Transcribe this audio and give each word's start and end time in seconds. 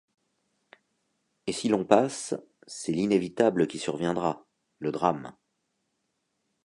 Et 1.45 1.51
si 1.53 1.69
l’on 1.69 1.85
passe, 1.85 2.33
c’est 2.65 2.91
l’inévitable 2.91 3.67
qui 3.67 3.77
surviendra: 3.77 4.47
le 4.79 4.91
drame. 4.91 5.35